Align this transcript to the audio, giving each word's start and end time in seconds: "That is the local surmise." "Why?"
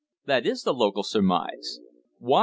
"That 0.25 0.47
is 0.47 0.63
the 0.63 0.73
local 0.73 1.03
surmise." 1.03 1.79
"Why?" 2.17 2.39